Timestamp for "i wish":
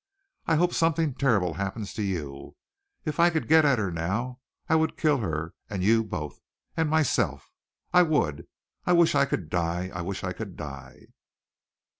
8.83-9.13, 9.93-10.23